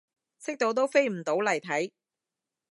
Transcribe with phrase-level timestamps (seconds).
[0.39, 1.91] 識到都飛唔到嚟睇